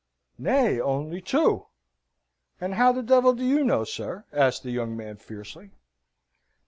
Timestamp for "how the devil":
2.73-3.33